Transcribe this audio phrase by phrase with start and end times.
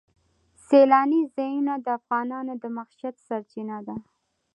[0.67, 3.95] سیلانی ځایونه د افغانانو د معیشت سرچینه ده.